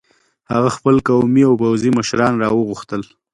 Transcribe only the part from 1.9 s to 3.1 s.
مشران را وغوښتل.